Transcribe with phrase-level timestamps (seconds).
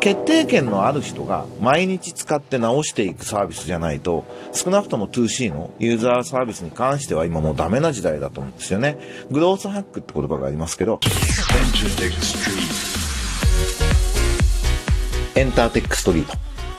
[0.00, 8.98] 決定権のある人が毎日使って直していくサービスじゃないと、少なくとも 2C のユーザーサービスに関しては今もうダメな時代だと思うんですよね。
[9.30, 11.00] グロースハックって言葉がありますけど、
[15.34, 16.32] エンターテックストリート。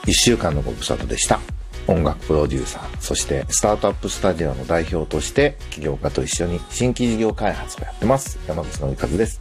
[0.06, 1.40] 1週間のご無沙汰でした。
[1.86, 8.38] 音楽プロデューサー、そしてスタートアップスタジオの代表として起業家と一緒に新規事業開発をやってます。
[8.46, 9.40] 山口のりかずです。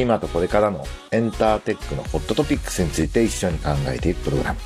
[0.00, 4.58] 今とこれからのエンターテックのホットトピックスについて一緒に考えていくプログラム。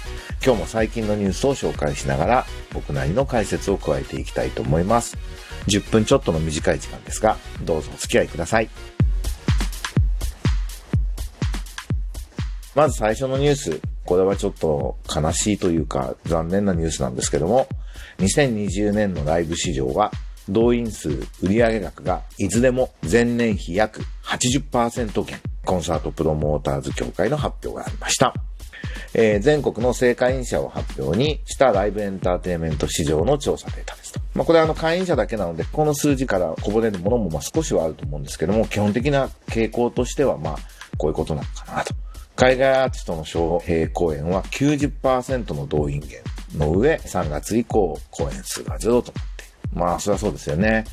[0.44, 5.16] 今日も最近のニュースを紹介しながら僕なりの解説を加えていきたいと思います。
[5.66, 8.68] 10分ちょっとの短い時間ですが、どうぞお付き合いください。
[12.76, 13.80] まず最初のニュース。
[14.04, 17.66] これはちょっと悲しいというか残念なニュースなんですけども、
[18.18, 20.12] 2020年のライブ市場は
[20.48, 21.10] 動員数、
[21.42, 28.34] 売上額がいずれも前年比約80%減、コンサートプロモーターズ協会の発表がありました。
[29.14, 34.20] えー、全国の正会員者を発表にしたライブエンターテイメント市場の調査データですと。
[34.34, 40.56] まあ、これはあの会員者だけなので、この数字からこぼれるものもまあ少しはあると思うんですけども、基本的な傾向としてはまあ、
[40.98, 41.94] こういうことなのかなと。
[42.36, 46.20] 海外アーティストの招聘公演は90%の動員減
[46.54, 49.12] の上、3月以降公演数がゼロと。
[49.72, 50.84] まあ、そりゃそうですよね。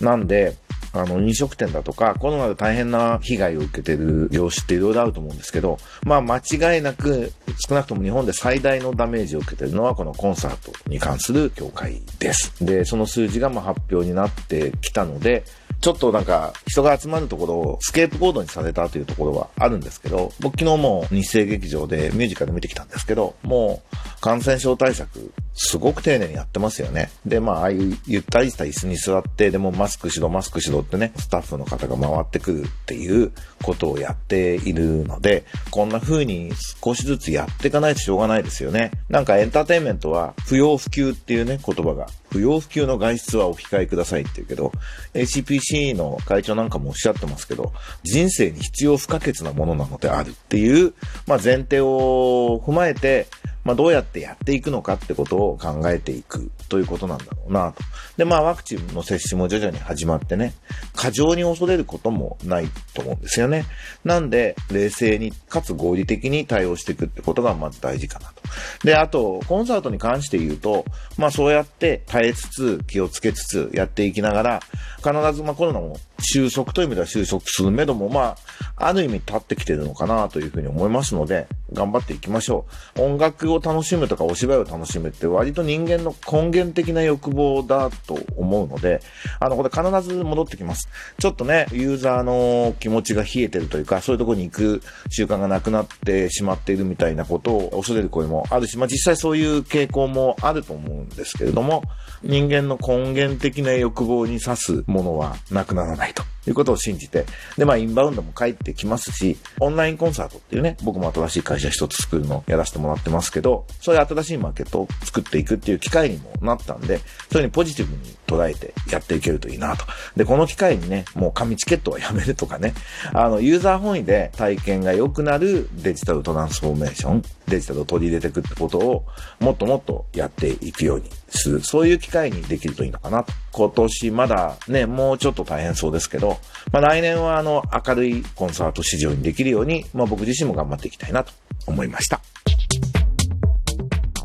[0.00, 0.56] なんで、
[0.92, 7.32] あの、飲食店だとか、コロナで大変な被害を受けてる業種っていろいろあると思うんですけど、まあ間違いなく、
[7.68, 12.64] 少なくとも日本で最大のダメージを受けてるのはこのコンサートに関する協会です。
[12.64, 15.44] で、その数字がまあ発表になってきたので、
[15.80, 27.10] ちょっとなんか人が集まるところをスケープボードにされたというところはあるんですけど、僕昨日も日生劇場でミュージカル見てきたんですけど、もう感染症対策すごく丁寧にやってますよね。
[27.26, 36.50] で、まあ、ああいうゆったりした椅子に座って、でもマスクしろ、マスクしろってね、スタッフの方が回ってくるっていうことをやっているので、こんな風に
[36.82, 38.90] 少しずつやっていかないとしょうがないですよね。
[39.08, 44.72] なんかエンターテインメントは不要不急っていうね、言葉が不要不急の外出はお控えくださいって言うけど、
[45.14, 47.72] ACPC の会長なんかもおっしゃってますけど、
[48.02, 50.94] 人生に必要不可欠なものなのであるっていう、
[51.26, 53.26] まあ、前提を踏まえて、
[53.64, 57.82] まあ、どうやってやっていくのかってことを考えていくということなんだろうなと。
[58.16, 60.54] で、まあ、ワクチンの接種も徐々に始まってね、
[60.94, 63.66] 過剰に恐れることもないと思うんですよね。
[64.04, 68.42] なんで、冷静に、かつ合理的に対応していくってことがまず大事かなと。
[68.84, 70.84] で、あと、コンサートに関して言うと、
[71.18, 74.60] まあ、そうやって耐えつつ、気をつけつつやっていきながら、
[74.98, 78.36] 必ず、まあ、コロナも収束という意味では収束する目処も、ま
[78.76, 82.66] あ、ある意味立ってきてるのかなというふうに思いますので、頑張っていきましょ
[82.96, 83.02] う。
[83.02, 89.00] 音楽を楽しむとかお芝居を楽しむって割と人間の根源的な欲望だと思うので、
[89.38, 90.88] あの、これ必ず戻ってきます。
[91.18, 101.82] ちょっとね、ユーザーの気持ちが冷えてるというか、そういうとこに行く習慣がなくなってしまっているみたいなことを恐れる声もあるし、まあ実際そういう傾向もあると思うんですけれども、
[102.22, 106.22] 人間の根源的な欲望に指すものはなくならないと。
[106.46, 107.26] いうことを信じて、
[107.58, 116.98] で、まあ、インバウンドも帰ってきますし、オンラインコンサートっていうね、僕も新しい会社一つ作るのやらせてもらってますけど、そういう新しいマーケットを作っていくっていう機会にもなったんで、
[117.32, 119.84] そういうにポジティブに捉えてやっていけるといいなと。
[120.16, 122.74] で、この機会にね、もう紙チケットはやめるとかね、
[123.12, 129.06] あの、ユーザー本位で体験が良くなるデジタルトランスフォーメーション、デジタルを取り入れていくってことを、
[129.40, 131.60] もっともっとやっていくようにする。
[131.60, 133.26] そういう機会にできるといいのかな。
[133.52, 136.38] 今年まだね、もうちょっと大変そうですけど、
[136.72, 141.32] まあ来年はあの明るいコンサート市場にできるように、まあ僕自身も頑張っていきたいなと
[141.66, 142.20] 思いました。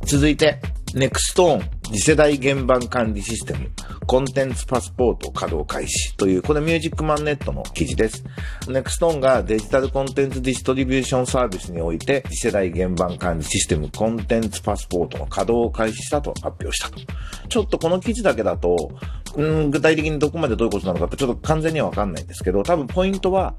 [0.05, 0.61] 続いて、
[0.93, 3.69] ネクストーン次世代原盤管理システム、
[4.07, 8.23] コンテンツパスポート稼働開始という、これミュージックマンネットの記事です。
[8.68, 17.00] ネクストーンがデジタルコンテンツディストリビューションサービスにおいて、次世代原盤管理システム、コンテンツパスポートの稼働を開始したと発表したと。
[17.50, 18.75] ちょっとこの記事だけだと、
[19.35, 23.56] うん、具体的にどこまでどういうことなのかってちょっと完全にはわかんないんですけど、多分ポイントは、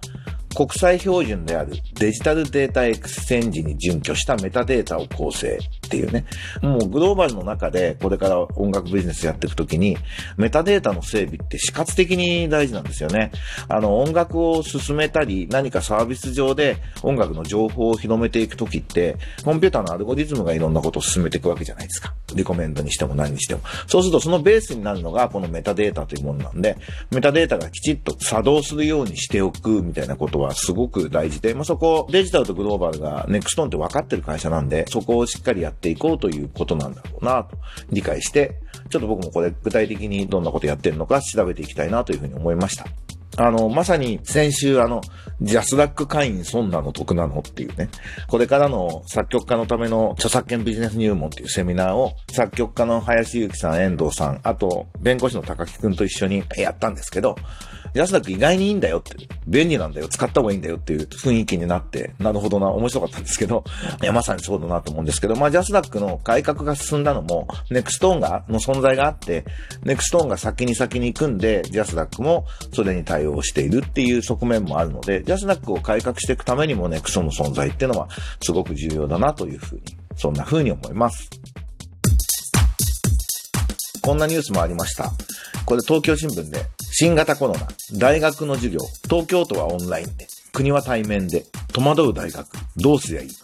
[0.56, 6.25] 国際標準であるDigital Data Exchange に準拠したメタデータを構成っていうね。
[6.63, 9.98] もうグローバルの中でこれから音楽ビジネスやっていくときに、
[10.39, 13.33] メタデータの整備って死活的に大事なんですよね。
[13.69, 22.15] あの、音楽を進めたり、何かサービス上で音楽の情報を広めていくときって、コンピューターのアルゴリズムがいろんなことを進めていくわけじゃないですか。
[22.34, 23.60] リコメンドにしても何にしても。
[23.89, 26.78] そうするとそのベースになるのがこのメタデータというものなんで、
[27.10, 37.57] メタデータがきちっと作動するようにしておくみたいなことははすごく大事で、まあ、そこ、デジタルとグローバルがネクストンって分かってる会社なんで、そこをしっかりやっていこうということなんだろうなと
[37.91, 38.57] 理解して、
[38.91, 42.87] ちょっと僕もこれ具体的にどんなことやってるのか調べていきたいなというふうに思いました。
[43.39, 45.03] あの、まさに先週あの、
[45.43, 47.91] ジャスダック会員損なの得なのっていうね、
[48.28, 57.37] これからの作曲家のための著作権ビジネス入門っていうセミナーを作曲家の林幸さん、遠藤さん、あと弁護士の高木くんと一緒にやったんですけど、
[57.97, 59.16] JASRAC 意外にいいんだよって、
[59.47, 63.65] 便利なんだよ、使った方がいいんだよっていう雰囲気になって、なるほどな、面白かったんですけど、
[64.03, 69.47] いや、まさにそうだなと思うんですけど、まあ、 JASRAC の改革が進んだのも、ネクストーンが、の存在があって、
[69.83, 72.45] ネクストーンが先に先に行くんで、 JASRAC も
[72.75, 78.09] それに対応しているっていう側面もあるので、 JASRAC を改革していくためにもネクストーンの存在っていうのは
[78.43, 79.83] すごく重要だなというふうに、
[80.16, 81.31] そんなふうに思います。
[84.03, 85.10] こんなニュースもありました。
[85.65, 91.45] これ東京新聞で新型コロナ、大学の授業、東京都はオンラインで、国は対面で、
[91.75, 92.48] 戸惑う大学、
[92.78, 93.39] どうすりゃいいのと。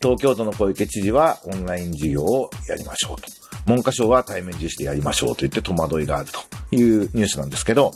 [0.00, 3.26] 東京都の小池知事はオンライン授業をやりましょうと。
[3.66, 6.38] 文科省は対面重視でやりましょうと言って戸惑いがあると
[6.74, 7.92] いうニュースなんですけど、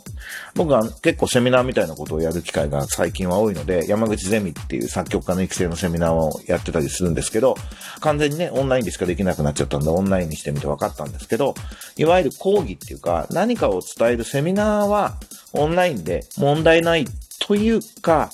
[0.54, 7.56] 僕は結構セミナーみたいなことをやる機会が最近は多いので、山口ゼミっていう作曲家の育成のセミナーをやってたりするんですけど、
[8.00, 11.54] 完全にね、オンラインでしかできなくなっちゃったんで、オンラインにしてみて分かったんですけど、
[11.96, 15.16] いわゆる講義っていうか、何かを伝えるセミナーは
[15.52, 17.06] オンラインで問題ない
[17.40, 18.30] というか、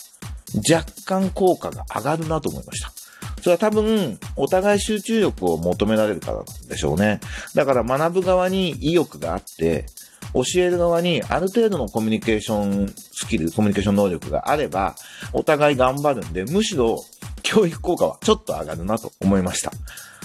[0.70, 2.93] 若干効果が上がるなと思いました。
[3.44, 7.20] それは多分、お互い集中力を求められるからでしょうね。
[7.55, 9.87] だから学ぶ側に意欲があって、
[10.34, 14.96] 教える側にある程度のコミュニケーションスキル、コミュニケーション能力があれば、
[15.32, 17.02] お互い頑張るんで、むしろ
[17.42, 19.72] 教育効果はちょっと上がるなと思いました。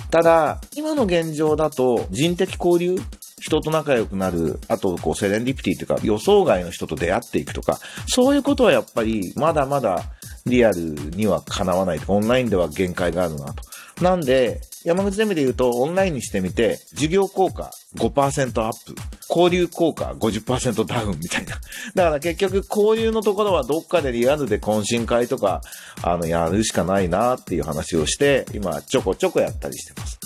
[0.09, 2.99] ただ、今の現状だと人的交流
[3.39, 10.03] 人と仲良くなる、あと、こう、セレンディピティというか、予想外の人と出会っていくとか、そういうことはやっぱり、まだまだ
[10.45, 10.81] リアル
[11.15, 13.63] にはかなわないとオンラインでは限界があるなと。
[14.01, 18.95] なんで、山口ゼミで言うと、オンラインにしてみて、授業効果5%アップ、
[19.29, 21.55] 交流効果50%ダウンみたいな。
[21.95, 25.61] だから結局、交流のところはどっかでリアルで懇親会とか、
[26.01, 30.18] あの、やるしかないなっていう話をして、今、ちょこちょこやったりしてます。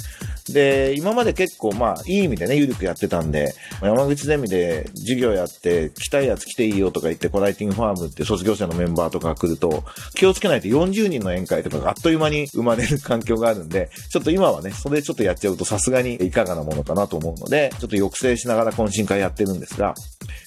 [0.51, 9.83] で、今まで結構まあ、いい意味でね、ゆるくやってたんで、山口ゼミで授業やって、来たいやつ来ていいよとか言って、コライティングファームって卒業生のメンバーとか来ると、
[10.15, 19.93] 気をつけないと40人の宴会とかがあっという間に生まれる環境があるんで、ちょっと今はね、それちょっとやっちゃうとさすがにいかがなものかなと思うので、ちょっと抑制しながら懇親会やってるんですが、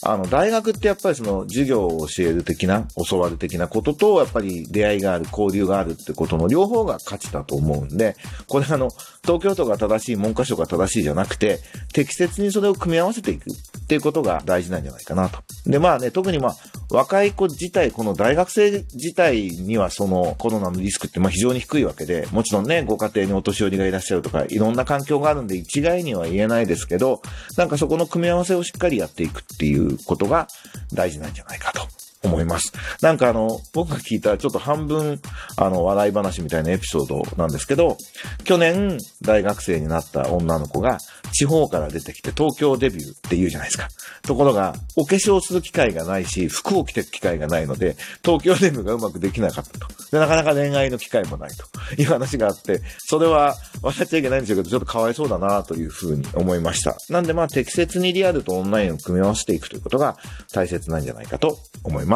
[0.09, 8.17] あの、大学ってやっぱりその授業を教える的な、教わる的なことと、やっぱり出会いがある、交流があるってことの両方が価値だと思うんで、
[8.49, 8.91] これあの、
[9.23, 11.59] 東京都が正しい、文科省が正しいじゃなくて、
[11.93, 13.55] 適切にそれを組み合わせていくっ
[13.89, 15.41] ていうことが大事なんじゃないかなと。
[15.67, 16.57] で、まあね、特にまあ、
[16.91, 27.21] 若い子自体、この大学生自体にはそのコロナのリスクってまあ非常に低いわけで、もちろんね、ご家庭にお年寄りがいらっしゃるとか、いろんな環境があるんで一概には言えないですけど、
[27.57, 30.49] なんかそこの組み合わせをしっかりやっていくっていうことが
[30.93, 31.96] 大事なんじゃないかと。
[32.27, 32.73] 思います。
[33.01, 35.21] なんかあの、僕が聞いたちょっと半分、
[35.57, 37.97] あの、笑い話みたいなエピソードなんですけど、
[38.45, 40.99] 去年大学生になった女の子が
[41.33, 43.89] 地方から出てきて東京デビューって言うじゃないですか。
[44.23, 49.87] ところが、お化粧する機会がないし、服を着てく機会がないので、東京デビューがうまくできなかったと。
[50.11, 51.67] で、なかなか恋愛の機会もないと
[52.01, 56.97] いう話があって、それは笑っちゃいけないんですけど、ちょっとかわいそうだなというふうに思いました。
[57.11, 60.17] なんでまあ適切にリアルとオンラインを組み合わせていくということが
[60.53, 62.16] 大切なんじゃないかと思いま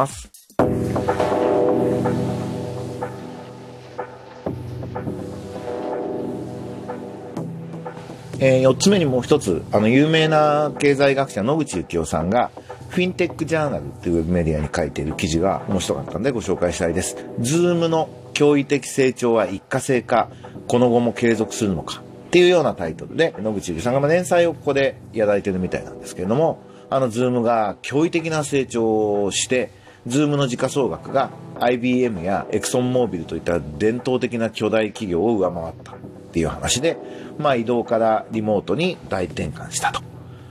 [8.43, 12.49] えー、4つ目にもう一つ、あの、有名な経済学者野口悠紀雄さんが、
[12.89, 17.15] フィンテックジャーナルっていうウェブメディアに書いている記事が面白かったんでご紹介したいです。
[17.39, 20.29] ズームの驚異的成長は一過性か、
[20.67, 29.69] この後も継続するのかっていうようなタイトルで、野口悠紀雄さんがま連載をここでやられてるみたいなんですけれども、あの、ズームが驚異的な成長をして、
[30.07, 31.29] ズームの時価総額が
[31.59, 35.95] IBM やエクソンモービルといった伝統的な巨大企業を上回ったっ
[36.31, 36.97] ていう話で、
[37.37, 40.01] まあ移動からリモートに大転換したと。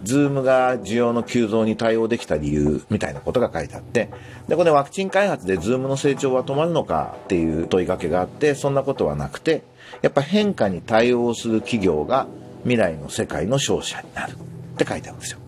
[0.03, 4.11] ズームが需要の急増に対応できた理由みたいなことが書いてあって、
[4.49, 9.63] で、これワクチン開発でズームの成長は止まるのかっていう問いかけがあって、そんなことはなくて、
[10.01, 12.29] やっぱ変化に対応する企業が
[12.63, 15.39] 未来の世界の勝者になるって書いてあるんですよ。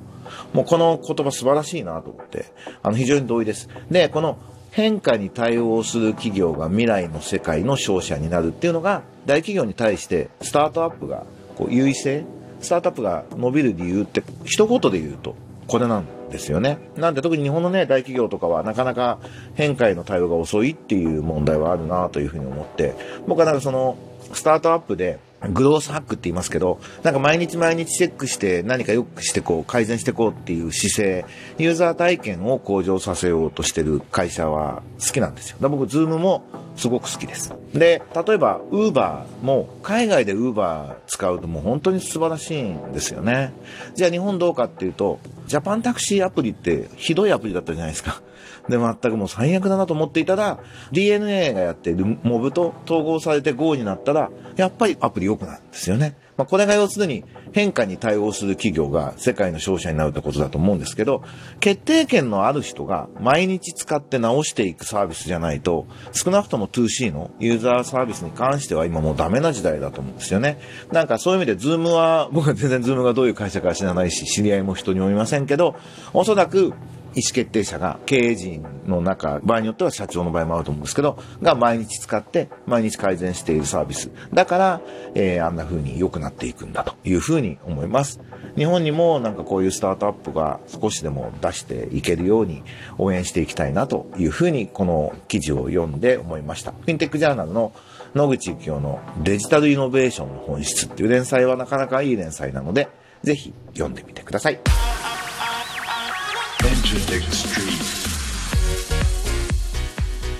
[0.53, 2.47] もうこの言葉素晴らしいなと思って、
[2.83, 3.69] あの非常に同意です。
[3.91, 4.39] で、この
[4.71, 11.25] 変化に対応する企業が未来の世界の勝者になるっていうのが、大企業に対してスタートアップが
[11.57, 12.25] こう優位性、
[12.61, 15.37] スタートアップが伸びる理由って一言で言うと、
[15.67, 16.79] これなんですよね。
[16.97, 19.19] なんで特に日本のね、大企業とかはなかなか
[19.55, 22.95] 変化への対応が遅いっていう問題はあるなというふうに思って、
[23.27, 23.97] 僕はなんかその、
[24.33, 25.19] スタートアップで
[25.51, 31.25] グロースハックって言いますけど、なんか毎日毎日チェックして何か良くしてこう改善していこうっていう姿勢、
[31.59, 35.57] ユーザー体験を向上させようとしてる会社は好きなんですよ。
[35.61, 36.45] だ僕、ズームも
[36.77, 37.55] すごく好きです。
[37.75, 43.53] で、例えば、ウーバーも海外でウーバー使うともう本当に素晴らしいんですよね。
[43.95, 48.23] じゃあ日本どうかっていうと、ジャパンタクシーアプリってひどいアプリだったじゃないですか。
[48.69, 50.59] で、全くもう最悪だなと思っていたら、
[50.93, 56.17] DNA がやっているモブと統合されて Go になったら、やっぱりアプリ良くなるんですよね。
[56.37, 61.23] まあ、これが要するに変化に対応する企業が世界の勝者になるってことだと思うんですけど、
[61.61, 70.59] 決定権のある人が毎日使って直していくサービスじゃないと、少なくとも 2C のユーザーサービスに関しては今もうダメな時代だと思うんですよね。
[70.91, 75.77] なんかそういう意味でズームは、僕は全然ズームがどういう会社か知らないし、知り合いも人にもいませんけど、
[76.15, 76.73] おそらく
[77.15, 84.11] 意思決定者が経営陣の中、場合によっては社長の場合もあると思うんですけど、が毎日使って毎日改善しているサービス。
[84.33, 84.81] だから、
[85.15, 88.21] えー、あんな風に良くなっていくんだという風に思います。
[88.57, 92.63] 日本にもなんかこういうスタートアップが少しでも出していけるように
[92.99, 96.73] 応援していきたいなという風にこの記事を読んで思いました。
[96.73, 97.73] フィンテックジャーナルの
[98.15, 102.89] 野口幸雄のデジタルイノベーションの本質っていう連載はなかなかいい連載なので、
[103.23, 104.59] ぜひ読んでみてください。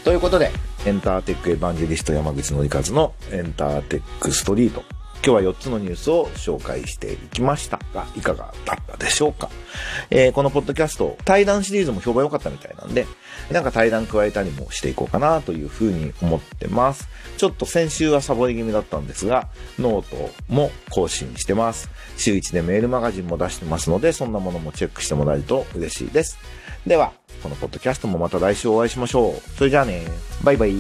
[0.05, 0.51] ということで、
[0.85, 4.85] エンターテックエヴァンジェリスト山口のりかずのエンターテックストリート。
[5.25, 9.51] 今日は4つのニュースを紹介していきましたが、いかがだったでしょうか？
[10.11, 13.07] えー、このポッドキャスト、対談シリーズも評判良かったみたいなんで、
[13.53, 17.09] なんか対談加えたりもしていこうかなというふうに思ってます。
[17.37, 19.49] ちょっと先週はサボり気味だったんですが、
[19.79, 21.89] ノートも更新してます。
[22.17, 26.37] 週1でメールマガジンも出してますので、そんなものもチェックしてもらえると嬉しいです。
[26.85, 27.13] では、
[27.45, 29.35] このポッドキャストもまた来週お会いしましょう。
[29.57, 30.03] それじゃあね、
[30.43, 30.73] バイバイ。